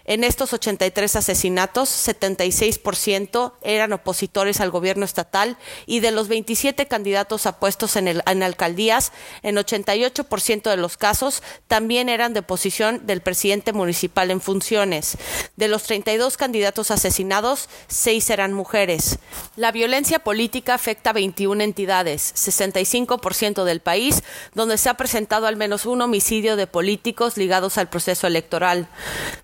En 0.06 0.24
estos 0.24 0.54
83 0.54 1.18
asesinatos, 1.18 1.90
76% 1.90 3.54
eran 3.62 3.92
opositores 3.92 4.62
al 4.62 4.72
gobierno 4.72 5.04
estatal 5.04 5.58
y 5.86 6.00
de 6.00 6.12
los 6.12 6.30
27 6.30 6.88
candidatos 6.88 7.46
a 7.46 7.60
puestos 7.60 7.98
en, 7.98 8.44
alcaldías, 8.44 9.12
en 9.44 9.58
88% 9.58 10.70
de 10.70 10.78
los 10.78 10.96
casos 10.96 11.44
también 11.68 12.08
eran 12.08 12.34
de 12.34 12.42
posición 12.42 13.06
del 13.06 13.22
presidente 13.22 13.74
municipal 13.74 14.32
en 14.32 14.42
funciones. 14.42 15.18
De 15.58 15.68
los 15.68 15.84
32 15.84 16.38
candidatos 16.38 16.90
asesinados, 16.90 17.68
6 17.90 18.30
eran 18.30 18.54
mujeres. 18.54 19.20
La 19.58 19.72
violencia 19.74 20.20
política 20.20 20.74
afecta 20.74 21.10
a 21.10 21.13
21 21.13 21.63
entidades, 21.63 22.32
65% 22.62 23.63
del 23.63 23.80
país, 23.80 24.24
donde 24.53 24.77
se 24.77 24.89
ha 24.89 24.94
presentado 24.96 25.48
al 25.48 25.56
menos 25.56 25.86
un 25.86 26.01
homicidio 26.01 26.56
de 26.56 26.68
políticos 26.68 27.38
ligados 27.38 27.77
al 27.77 27.89
proceso 27.89 28.27
electoral. 28.27 28.88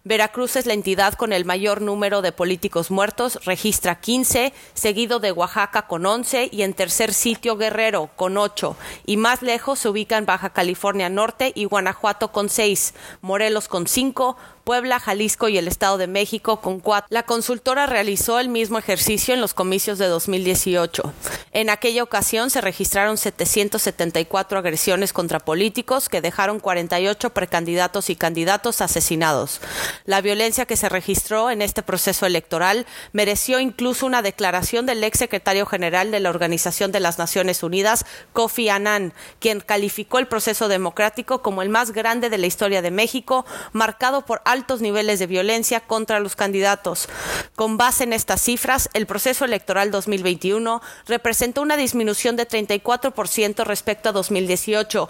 Veracruz 0.03 0.55
es 0.55 0.65
la 0.65 0.74
entidad 0.74 1.13
con 1.15 1.33
el 1.33 1.45
mayor 1.45 1.81
número 1.81 2.21
de 2.21 2.31
políticos 2.31 2.91
muertos, 2.91 3.39
registra 3.45 4.00
15, 4.00 4.53
seguido 4.74 5.19
de 5.19 5.31
Oaxaca 5.31 5.88
con 5.88 6.05
11 6.05 6.50
y 6.51 6.62
en 6.62 6.74
tercer 6.74 7.13
sitio 7.13 7.57
Guerrero 7.57 8.09
con 8.15 8.38
8. 8.38 8.75
Y 9.05 9.17
más 9.17 9.41
lejos 9.41 9.79
se 9.79 9.89
ubican 9.89 10.25
Baja 10.25 10.51
California 10.51 11.09
Norte 11.09 11.51
y 11.55 11.65
Guanajuato 11.65 12.31
con 12.31 12.50
6, 12.50 12.93
Morelos 13.21 13.67
con 13.67 13.88
5, 13.88 14.38
Puebla, 14.67 15.00
Jalisco 15.00 15.47
y 15.47 15.57
el 15.57 15.69
Estado 15.69 15.97
de 15.97 16.07
México 16.07 16.59
con 16.59 16.81
cuatro. 16.81 17.07
La 17.09 17.24
consultora 17.24 17.86
realizó 17.86 18.38
el 18.38 18.50
mismo 18.50 18.77
ejercicio 18.77 19.33
en 19.33 19.39
los 19.39 19.53
comicios 19.53 19.97
de 19.97 20.07
2018. 20.07 21.13
En 21.53 21.69
aquella 21.69 22.03
ocasión 22.03 22.50
se 22.50 22.59
registraron 22.59 23.17
774 23.17 24.59
agresiones 24.59 25.13
contra 25.13 25.39
políticos 25.39 26.09
que 26.09 26.19
dejaron 26.19 26.59
48 26.59 27.29
precandidatos 27.29 28.09
y 28.09 28.17
candidatos 28.17 28.81
asesinados. 28.81 29.62
La 30.03 30.19
violencia 30.19 30.65
que 30.65 30.75
se 30.75 30.89
registró 30.89 31.50
en 31.50 31.62
este 31.62 31.81
proceso 31.81 32.25
electoral 32.25 32.86
mereció 33.13 33.62
incluso 33.62 34.05
una 34.05 34.21
declaración 34.21 34.86
del 34.86 35.01
ex 35.01 35.17
secretario 35.17 35.65
general 35.65 36.12
de 36.12 36.19
la 36.19 36.29
Organización 36.29 36.91
de 36.91 37.00
las 37.00 37.17
Naciones 37.17 37.63
Unidas, 37.63 38.05
Kofi 38.33 38.67
Annan, 38.67 39.13
quien 39.39 39.62
calificó 39.62 40.19
el 40.19 40.27
proceso 40.27 40.67
democrático 40.67 41.41
como 41.41 41.62
el 41.62 41.69
más 41.69 41.91
grande 41.91 42.29
de 42.29 42.38
la 42.38 42.47
historia 42.47 42.81
de 42.81 42.91
México, 42.91 43.45
marcado 43.71 44.25
por 44.25 44.41
niveles 44.81 45.19
de 45.19 45.27
violencia 45.27 45.79
contra 45.79 46.19
los 46.19 46.35
candidatos. 46.35 47.09
Con 47.55 47.77
base 47.77 48.03
en 48.03 48.13
estas 48.13 48.41
cifras, 48.41 48.89
el 48.93 49.05
proceso 49.05 49.45
electoral 49.45 49.91
2021 49.91 50.81
representó 51.07 51.61
una 51.61 51.77
disminución 51.77 52.35
de 52.35 52.47
34% 52.47 53.63
respecto 53.65 54.09
a 54.09 54.11
2018 54.11 55.09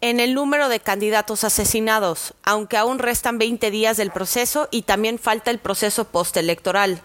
en 0.00 0.20
el 0.20 0.34
número 0.34 0.68
de 0.68 0.80
candidatos 0.80 1.44
asesinados, 1.44 2.34
aunque 2.42 2.76
aún 2.76 2.98
restan 2.98 3.38
20 3.38 3.70
días 3.70 3.96
del 3.96 4.10
proceso 4.10 4.68
y 4.70 4.82
también 4.82 5.18
falta 5.18 5.50
el 5.50 5.58
proceso 5.58 6.04
postelectoral. 6.04 7.02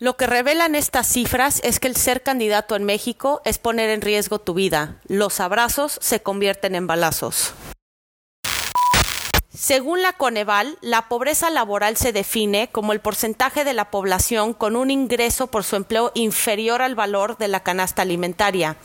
Lo 0.00 0.16
que 0.16 0.26
revelan 0.26 0.74
estas 0.74 1.06
cifras 1.06 1.60
es 1.62 1.78
que 1.78 1.86
el 1.86 1.94
ser 1.94 2.22
candidato 2.22 2.74
en 2.74 2.84
México 2.84 3.42
es 3.44 3.58
poner 3.58 3.90
en 3.90 4.00
riesgo 4.00 4.38
tu 4.38 4.54
vida. 4.54 4.96
Los 5.06 5.40
abrazos 5.40 5.98
se 6.00 6.22
convierten 6.22 6.74
en 6.74 6.86
balazos. 6.86 7.52
Según 9.60 10.00
la 10.00 10.14
Coneval, 10.14 10.78
la 10.80 11.08
pobreza 11.08 11.50
laboral 11.50 11.98
se 11.98 12.14
define 12.14 12.70
como 12.72 12.94
el 12.94 13.00
porcentaje 13.00 13.62
de 13.62 13.74
la 13.74 13.90
población 13.90 14.54
con 14.54 14.74
un 14.74 14.90
ingreso 14.90 15.48
por 15.48 15.64
su 15.64 15.76
empleo 15.76 16.12
inferior 16.14 16.80
al 16.80 16.94
valor 16.94 17.36
de 17.36 17.48
la 17.48 17.60
canasta 17.60 18.00
alimentaria. 18.00 18.78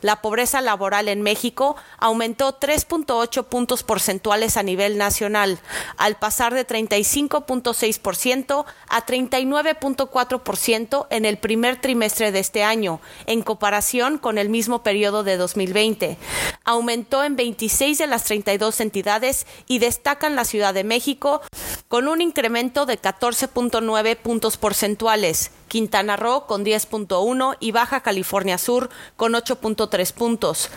La 0.00 0.22
pobreza 0.22 0.62
laboral 0.62 1.08
en 1.08 1.22
México 1.22 1.76
aumentó 1.98 2.58
3.8 2.58 3.44
puntos 3.44 3.82
porcentuales 3.82 4.56
a 4.56 4.62
nivel 4.62 4.98
nacional, 4.98 5.58
al 5.98 6.16
pasar 6.16 6.54
de 6.54 6.66
35.6% 6.66 8.64
a 8.88 9.06
39.4% 9.06 11.06
en 11.08 11.24
el 11.24 11.38
primer 11.38 11.80
trimestre 11.80 12.32
de 12.32 12.38
este 12.38 12.64
año, 12.64 13.00
en 13.26 13.42
comparación 13.42 14.18
con 14.18 14.38
el 14.38 14.48
mismo 14.48 14.82
periodo 14.82 15.22
de 15.22 15.36
2020. 15.36 16.18
Aumentó 16.64 17.24
en 17.24 17.36
26 17.36 17.98
de 17.98 18.06
las 18.06 18.24
32 18.24 18.80
entidades 18.80 19.46
y 19.66 19.78
destacan 20.14 20.36
la 20.36 20.44
Ciudad 20.44 20.72
de 20.72 20.84
México 20.84 21.42
con 21.88 22.06
un 22.06 22.20
incremento 22.20 22.86
de 22.86 23.00
14.9 23.00 24.16
puntos 24.16 24.56
porcentuales, 24.56 25.50
Quintana 25.66 26.16
Roo 26.16 26.46
con 26.46 26.64
10.1 26.64 27.56
y 27.58 27.72
Baja 27.72 28.00
California 28.00 28.56
Sur 28.56 28.90
con 29.16 29.32
8.3 29.32 30.12
puntos. 30.12 30.70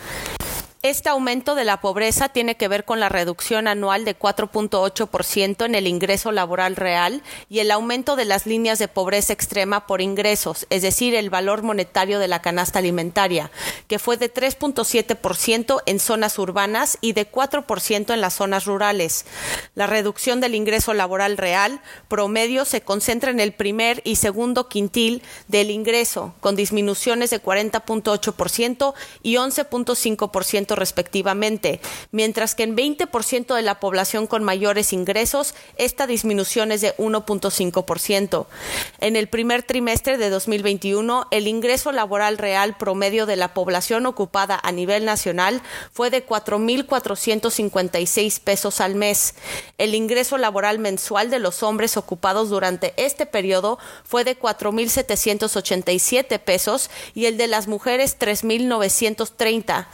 Este 0.84 1.08
aumento 1.08 1.56
de 1.56 1.64
la 1.64 1.80
pobreza 1.80 2.28
tiene 2.28 2.56
que 2.56 2.68
ver 2.68 2.84
con 2.84 3.00
la 3.00 3.08
reducción 3.08 3.66
anual 3.66 4.04
de 4.04 4.16
4.8% 4.16 5.64
en 5.64 5.74
el 5.74 5.88
ingreso 5.88 6.30
laboral 6.30 6.76
real 6.76 7.20
y 7.50 7.58
el 7.58 7.72
aumento 7.72 8.14
de 8.14 8.24
las 8.24 8.46
líneas 8.46 8.78
de 8.78 8.86
pobreza 8.86 9.32
extrema 9.32 9.88
por 9.88 10.00
ingresos, 10.00 10.68
es 10.70 10.82
decir, 10.82 11.16
el 11.16 11.30
valor 11.30 11.64
monetario 11.64 12.20
de 12.20 12.28
la 12.28 12.42
canasta 12.42 12.78
alimentaria, 12.78 13.50
que 13.88 13.98
fue 13.98 14.18
de 14.18 14.32
3.7% 14.32 15.82
en 15.84 15.98
zonas 15.98 16.38
urbanas 16.38 16.96
y 17.00 17.12
de 17.12 17.28
4% 17.28 18.14
en 18.14 18.20
las 18.20 18.34
zonas 18.34 18.64
rurales. 18.64 19.26
La 19.74 19.88
reducción 19.88 20.40
del 20.40 20.54
ingreso 20.54 20.94
laboral 20.94 21.38
real 21.38 21.80
promedio 22.06 22.64
se 22.64 22.82
concentra 22.82 23.32
en 23.32 23.40
el 23.40 23.52
primer 23.52 24.00
y 24.04 24.14
segundo 24.14 24.68
quintil 24.68 25.24
del 25.48 25.72
ingreso, 25.72 26.34
con 26.38 26.54
disminuciones 26.54 27.30
de 27.30 27.42
40.8% 27.42 28.94
y 29.24 29.34
11.5% 29.34 30.67
respectivamente, 30.74 31.80
mientras 32.10 32.54
que 32.54 32.62
en 32.62 32.76
20% 32.76 33.54
de 33.54 33.62
la 33.62 33.80
población 33.80 34.26
con 34.26 34.44
mayores 34.44 34.92
ingresos 34.92 35.54
esta 35.76 36.06
disminución 36.06 36.72
es 36.72 36.80
de 36.80 36.96
1.5%. 36.96 38.46
En 39.00 39.16
el 39.16 39.28
primer 39.28 39.62
trimestre 39.62 40.18
de 40.18 40.30
2021, 40.30 41.26
el 41.30 41.46
ingreso 41.46 41.92
laboral 41.92 42.38
real 42.38 42.76
promedio 42.76 43.26
de 43.26 43.36
la 43.36 43.54
población 43.54 44.06
ocupada 44.06 44.58
a 44.62 44.72
nivel 44.72 45.04
nacional 45.04 45.62
fue 45.92 46.10
de 46.10 46.26
4.456 46.26 48.40
pesos 48.40 48.80
al 48.80 48.94
mes. 48.94 49.34
El 49.78 49.94
ingreso 49.94 50.38
laboral 50.38 50.78
mensual 50.78 51.30
de 51.30 51.38
los 51.38 51.62
hombres 51.62 51.96
ocupados 51.96 52.50
durante 52.50 52.94
este 52.96 53.26
periodo 53.26 53.78
fue 54.04 54.24
de 54.24 54.38
4.787 54.38 56.38
pesos 56.38 56.90
y 57.14 57.26
el 57.26 57.36
de 57.36 57.46
las 57.46 57.68
mujeres 57.68 58.18
3.930, 58.18 59.86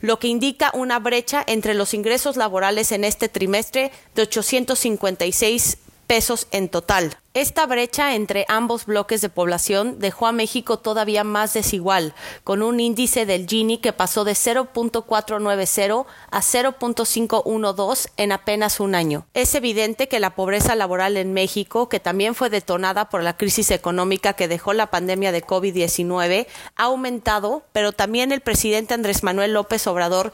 lo 0.00 0.17
que 0.18 0.28
indica 0.28 0.70
una 0.74 0.98
brecha 0.98 1.44
entre 1.46 1.74
los 1.74 1.94
ingresos 1.94 2.36
laborales 2.36 2.92
en 2.92 3.04
este 3.04 3.28
trimestre 3.28 3.90
de 4.14 4.22
856 4.22 5.78
pesos 6.06 6.48
en 6.50 6.68
total. 6.68 7.18
Esta 7.38 7.66
brecha 7.66 8.16
entre 8.16 8.46
ambos 8.48 8.84
bloques 8.84 9.20
de 9.20 9.28
población 9.28 10.00
dejó 10.00 10.26
a 10.26 10.32
México 10.32 10.80
todavía 10.80 11.22
más 11.22 11.54
desigual, 11.54 12.12
con 12.42 12.64
un 12.64 12.80
índice 12.80 13.26
del 13.26 13.46
Gini 13.46 13.78
que 13.78 13.92
pasó 13.92 14.24
de 14.24 14.32
0.490 14.32 16.06
a 16.32 16.40
0.512 16.40 18.10
en 18.16 18.32
apenas 18.32 18.80
un 18.80 18.96
año. 18.96 19.24
Es 19.34 19.54
evidente 19.54 20.08
que 20.08 20.18
la 20.18 20.34
pobreza 20.34 20.74
laboral 20.74 21.16
en 21.16 21.32
México, 21.32 21.88
que 21.88 22.00
también 22.00 22.34
fue 22.34 22.50
detonada 22.50 23.08
por 23.08 23.22
la 23.22 23.36
crisis 23.36 23.70
económica 23.70 24.32
que 24.32 24.48
dejó 24.48 24.72
la 24.72 24.90
pandemia 24.90 25.30
de 25.30 25.46
COVID-19, 25.46 26.48
ha 26.74 26.82
aumentado, 26.82 27.62
pero 27.70 27.92
también 27.92 28.32
el 28.32 28.40
presidente 28.40 28.94
Andrés 28.94 29.22
Manuel 29.22 29.52
López 29.52 29.86
Obrador 29.86 30.32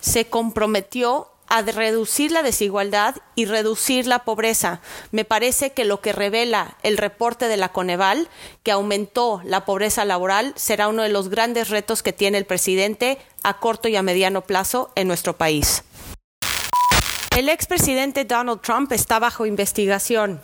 se 0.00 0.24
comprometió 0.24 1.28
a 1.50 1.62
reducir 1.62 2.30
la 2.30 2.42
desigualdad 2.42 3.16
y 3.34 3.44
reducir 3.44 4.06
la 4.06 4.20
pobreza. 4.20 4.80
Me 5.10 5.24
parece 5.24 5.72
que 5.72 5.84
lo 5.84 6.00
que 6.00 6.12
revela 6.12 6.76
el 6.82 6.96
reporte 6.96 7.48
de 7.48 7.56
la 7.56 7.70
Coneval, 7.70 8.28
que 8.62 8.70
aumentó 8.70 9.42
la 9.44 9.64
pobreza 9.64 10.04
laboral, 10.04 10.52
será 10.56 10.88
uno 10.88 11.02
de 11.02 11.08
los 11.08 11.28
grandes 11.28 11.68
retos 11.68 12.02
que 12.02 12.12
tiene 12.12 12.38
el 12.38 12.46
presidente 12.46 13.18
a 13.42 13.58
corto 13.58 13.88
y 13.88 13.96
a 13.96 14.02
mediano 14.02 14.42
plazo 14.42 14.92
en 14.94 15.08
nuestro 15.08 15.36
país. 15.36 15.82
El 17.36 17.48
expresidente 17.48 18.24
Donald 18.24 18.60
Trump 18.60 18.92
está 18.92 19.18
bajo 19.18 19.44
investigación. 19.44 20.40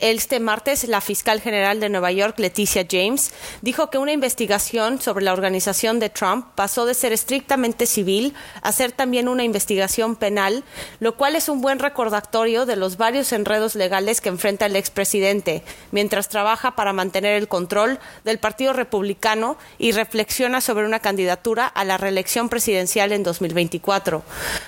Este 0.00 0.40
martes, 0.40 0.84
la 0.88 1.02
fiscal 1.02 1.42
general 1.42 1.78
de 1.78 1.90
Nueva 1.90 2.10
York, 2.10 2.38
Leticia 2.38 2.86
James, 2.90 3.32
dijo 3.60 3.90
que 3.90 3.98
una 3.98 4.12
investigación 4.12 4.98
sobre 4.98 5.26
la 5.26 5.34
organización 5.34 5.98
de 5.98 6.08
Trump 6.08 6.46
pasó 6.54 6.86
de 6.86 6.94
ser 6.94 7.12
estrictamente 7.12 7.84
civil 7.84 8.32
a 8.62 8.72
ser 8.72 8.92
también 8.92 9.28
una 9.28 9.44
investigación 9.44 10.16
penal, 10.16 10.64
lo 11.00 11.18
cual 11.18 11.36
es 11.36 11.50
un 11.50 11.60
buen 11.60 11.78
recordatorio 11.78 12.64
de 12.64 12.76
los 12.76 12.96
varios 12.96 13.30
enredos 13.32 13.74
legales 13.74 14.22
que 14.22 14.30
enfrenta 14.30 14.64
el 14.64 14.76
expresidente, 14.76 15.62
mientras 15.90 16.30
trabaja 16.30 16.74
para 16.76 16.94
mantener 16.94 17.34
el 17.34 17.48
control 17.48 17.98
del 18.24 18.38
Partido 18.38 18.72
Republicano 18.72 19.58
y 19.78 19.92
reflexiona 19.92 20.62
sobre 20.62 20.86
una 20.86 21.00
candidatura 21.00 21.66
a 21.66 21.84
la 21.84 21.98
reelección 21.98 22.48
presidencial 22.48 23.12
en 23.12 23.22
2024. 23.22 24.22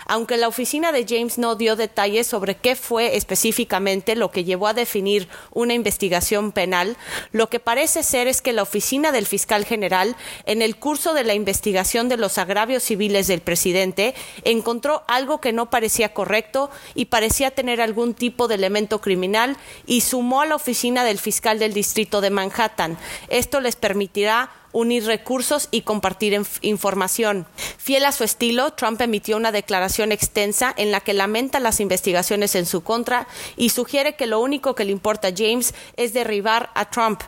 Aunque 0.04 0.36
la 0.36 0.48
oficina 0.48 0.92
de 0.92 1.06
James 1.08 1.38
no 1.38 1.56
dio 1.56 1.74
detalles 1.74 2.26
sobre 2.26 2.54
qué 2.54 2.76
fue 2.76 3.16
específicamente 3.16 4.14
lo 4.14 4.30
que 4.30 4.44
llevó 4.44 4.66
a 4.66 4.74
definir 4.74 5.21
una 5.52 5.74
investigación 5.74 6.52
penal, 6.52 6.96
lo 7.32 7.48
que 7.48 7.60
parece 7.60 8.02
ser 8.02 8.28
es 8.28 8.42
que 8.42 8.52
la 8.52 8.62
oficina 8.62 9.12
del 9.12 9.26
fiscal 9.26 9.64
general, 9.64 10.16
en 10.46 10.62
el 10.62 10.76
curso 10.76 11.14
de 11.14 11.24
la 11.24 11.34
investigación 11.34 12.08
de 12.08 12.16
los 12.16 12.38
agravios 12.38 12.82
civiles 12.82 13.26
del 13.26 13.40
presidente, 13.40 14.14
encontró 14.44 15.02
algo 15.08 15.40
que 15.40 15.52
no 15.52 15.70
parecía 15.70 16.14
correcto 16.14 16.70
y 16.94 17.06
parecía 17.06 17.50
tener 17.50 17.80
algún 17.80 18.14
tipo 18.14 18.48
de 18.48 18.54
elemento 18.54 19.00
criminal 19.00 19.56
y 19.86 20.02
sumó 20.02 20.40
a 20.42 20.46
la 20.46 20.56
oficina 20.56 21.04
del 21.04 21.18
fiscal 21.18 21.58
del 21.58 21.74
distrito 21.74 22.20
de 22.20 22.30
Manhattan. 22.30 22.98
Esto 23.28 23.60
les 23.60 23.76
permitirá 23.76 24.50
unir 24.72 25.04
recursos 25.04 25.68
y 25.70 25.82
compartir 25.82 26.40
información. 26.62 27.46
Fiel 27.78 28.04
a 28.04 28.12
su 28.12 28.24
estilo, 28.24 28.72
Trump 28.72 29.00
emitió 29.00 29.36
una 29.36 29.52
declaración 29.52 30.12
extensa 30.12 30.72
en 30.76 30.90
la 30.90 31.00
que 31.00 31.12
lamenta 31.12 31.60
las 31.60 31.80
investigaciones 31.80 32.54
en 32.54 32.66
su 32.66 32.82
contra 32.82 33.26
y 33.56 33.68
sugiere 33.68 34.16
que 34.16 34.26
lo 34.26 34.40
único 34.40 34.74
que 34.74 34.84
le 34.84 34.92
importa 34.92 35.28
a 35.28 35.32
James 35.36 35.74
es 35.96 36.12
derribar 36.12 36.70
a 36.74 36.90
Trump. 36.90 37.20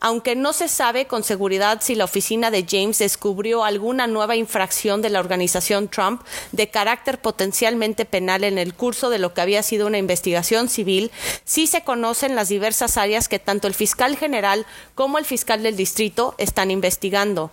Aunque 0.00 0.36
no 0.36 0.52
se 0.52 0.68
sabe 0.68 1.06
con 1.06 1.24
seguridad 1.24 1.80
si 1.80 1.94
la 1.94 2.04
oficina 2.04 2.50
de 2.50 2.66
James 2.68 2.98
descubrió 2.98 3.64
alguna 3.64 4.06
nueva 4.06 4.36
infracción 4.36 5.00
de 5.02 5.10
la 5.10 5.20
organización 5.20 5.88
Trump 5.88 6.22
de 6.52 6.68
carácter 6.68 7.20
potencialmente 7.20 8.04
penal 8.04 8.44
en 8.44 8.58
el 8.58 8.74
curso 8.74 9.10
de 9.10 9.18
lo 9.18 9.32
que 9.32 9.40
había 9.40 9.62
sido 9.62 9.86
una 9.86 9.98
investigación 9.98 10.68
civil, 10.68 11.10
sí 11.44 11.66
se 11.66 11.82
conocen 11.82 12.34
las 12.34 12.48
diversas 12.48 12.96
áreas 12.96 13.28
que 13.28 13.38
tanto 13.38 13.68
el 13.68 13.74
fiscal 13.74 14.16
general 14.16 14.66
como 14.94 15.18
el 15.18 15.24
fiscal 15.24 15.62
del 15.62 15.76
distrito 15.76 16.34
están 16.38 16.70
investigando 16.70 16.89
investigando. 16.90 17.52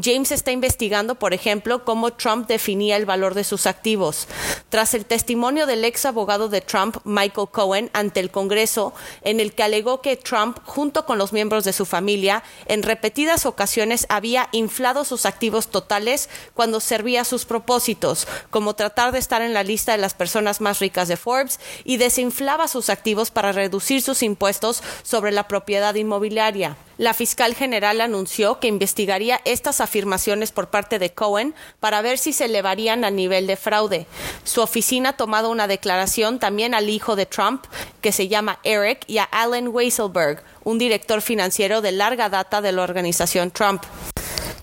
James 0.00 0.30
está 0.30 0.52
investigando, 0.52 1.16
por 1.16 1.34
ejemplo, 1.34 1.84
cómo 1.84 2.12
Trump 2.12 2.46
definía 2.46 2.96
el 2.96 3.04
valor 3.04 3.34
de 3.34 3.42
sus 3.42 3.66
activos. 3.66 4.28
Tras 4.68 4.94
el 4.94 5.04
testimonio 5.04 5.66
del 5.66 5.84
ex 5.84 6.06
abogado 6.06 6.48
de 6.48 6.60
Trump, 6.60 6.98
Michael 7.02 7.48
Cohen, 7.50 7.90
ante 7.92 8.20
el 8.20 8.30
Congreso, 8.30 8.94
en 9.22 9.40
el 9.40 9.52
que 9.52 9.64
alegó 9.64 10.00
que 10.00 10.14
Trump, 10.14 10.58
junto 10.64 11.04
con 11.04 11.18
los 11.18 11.32
miembros 11.32 11.64
de 11.64 11.72
su 11.72 11.84
familia, 11.84 12.44
en 12.66 12.84
repetidas 12.84 13.44
ocasiones 13.44 14.06
había 14.08 14.48
inflado 14.52 15.04
sus 15.04 15.26
activos 15.26 15.66
totales 15.66 16.28
cuando 16.54 16.78
servía 16.78 17.24
sus 17.24 17.44
propósitos, 17.44 18.28
como 18.50 18.74
tratar 18.74 19.10
de 19.10 19.18
estar 19.18 19.42
en 19.42 19.54
la 19.54 19.64
lista 19.64 19.90
de 19.90 19.98
las 19.98 20.14
personas 20.14 20.60
más 20.60 20.78
ricas 20.78 21.08
de 21.08 21.16
Forbes, 21.16 21.58
y 21.82 21.96
desinflaba 21.96 22.68
sus 22.68 22.88
activos 22.88 23.32
para 23.32 23.50
reducir 23.50 24.02
sus 24.02 24.22
impuestos 24.22 24.84
sobre 25.02 25.32
la 25.32 25.48
propiedad 25.48 25.96
inmobiliaria. 25.96 26.76
La 27.00 27.14
fiscal 27.14 27.54
general 27.54 28.02
anunció 28.02 28.59
que 28.60 28.68
investigaría 28.68 29.40
estas 29.44 29.80
afirmaciones 29.80 30.52
por 30.52 30.68
parte 30.68 30.98
de 30.98 31.12
Cohen 31.12 31.54
para 31.80 32.02
ver 32.02 32.18
si 32.18 32.32
se 32.32 32.44
elevarían 32.44 33.04
a 33.04 33.10
nivel 33.10 33.46
de 33.46 33.56
fraude. 33.56 34.06
Su 34.44 34.60
oficina 34.60 35.10
ha 35.10 35.16
tomado 35.16 35.50
una 35.50 35.66
declaración 35.66 36.38
también 36.38 36.74
al 36.74 36.88
hijo 36.88 37.16
de 37.16 37.26
Trump, 37.26 37.64
que 38.00 38.12
se 38.12 38.28
llama 38.28 38.60
Eric, 38.62 39.00
y 39.06 39.18
a 39.18 39.24
Alan 39.24 39.68
Weisselberg, 39.68 40.42
un 40.62 40.78
director 40.78 41.22
financiero 41.22 41.80
de 41.80 41.92
larga 41.92 42.28
data 42.28 42.60
de 42.60 42.72
la 42.72 42.82
organización 42.82 43.50
Trump. 43.50 43.82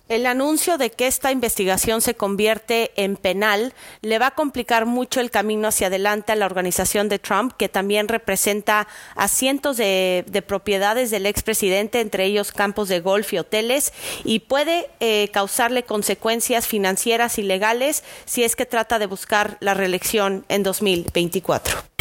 El 0.10 0.26
anuncio 0.26 0.78
de 0.78 0.90
que 0.90 1.06
esta 1.06 1.34
investigación 1.34 2.00
se 2.00 2.16
convierte 2.16 2.92
en 2.96 3.18
penal 3.18 3.74
le 4.02 4.20
va 4.20 4.28
a 4.28 4.36
complicar 4.36 4.86
mucho 4.86 5.20
el 5.20 5.32
camino 5.32 5.68
hacia 5.68 5.88
adelante 5.88 6.32
a 6.32 6.38
la 6.38 6.46
organización 6.46 7.10
de 7.10 7.20
Trump, 7.20 7.52
que 7.58 7.68
también 7.68 8.08
representa 8.08 8.88
a 9.16 9.28
cientos 9.28 9.76
de, 9.76 10.24
propiedades 10.48 11.12
del 11.12 11.26
expresidente, 11.26 12.00
entre 12.00 12.24
ellos 12.24 12.54
campos 12.54 12.88
de 12.88 13.02
golf 13.02 13.34
y 13.34 13.40
hoteles, 13.40 13.92
y 14.24 14.40
puede 14.40 14.90
eh, 15.02 15.30
causarle 15.34 15.84
consecuencias 15.84 16.68
financieras 16.68 17.38
y 17.38 17.44
legales 17.44 18.06
si 18.24 18.46
es 18.46 18.56
que 18.56 18.66
trata 18.66 19.00
de 19.00 19.08
buscar 19.08 19.58
la 19.60 19.74
reelección 19.74 20.46
en 20.48 20.64
2024. 20.64 21.97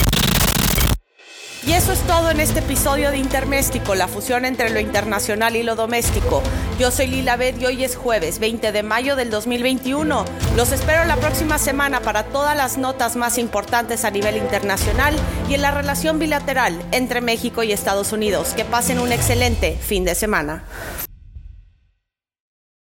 Y 1.67 1.73
eso 1.73 1.93
es 1.93 1.99
todo 2.03 2.31
en 2.31 2.39
este 2.39 2.61
episodio 2.61 3.11
de 3.11 3.19
Interméstico, 3.19 3.97
la 3.97 4.07
fusión 4.07 4.45
entre 4.45 4.71
lo 4.71 4.79
internacional 4.79 5.57
y 5.57 5.65
lo 5.65 5.75
doméstico. 5.75 6.41
Yo 6.79 6.93
soy 6.93 7.09
Lila 7.09 7.37
Bed 7.37 7.61
y 7.61 7.67
hoy 7.67 7.83
es 7.83 7.97
jueves 7.97 8.39
20 8.39 8.71
de 8.71 8.83
mayo 8.85 9.17
del 9.17 9.31
2021. 9.31 10.25
Los 10.57 10.71
espero 10.71 11.05
la 11.07 11.17
próxima 11.17 11.59
semana 11.59 12.01
para 12.03 12.23
todas 12.23 12.57
las 12.57 12.79
notas 12.79 13.17
más 13.17 13.37
importantes 13.37 14.05
a 14.05 14.13
nivel 14.13 14.37
internacional 14.37 15.17
y 15.49 15.55
en 15.55 15.63
la 15.63 15.73
relación 15.73 16.21
bilateral 16.21 16.81
entre 16.93 17.21
México 17.21 17.65
y 17.65 17.73
Estados 17.73 18.13
Unidos. 18.13 18.55
Que 18.55 18.65
pasen 18.65 19.01
un 19.01 19.11
excelente 19.11 19.77
fin 19.77 20.05
de 20.05 20.15
semana. 20.15 20.63